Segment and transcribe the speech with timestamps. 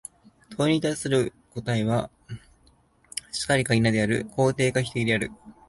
[0.57, 2.09] 問に対する答は、
[3.31, 5.31] 「然り」か「否」である、肯定か否定である。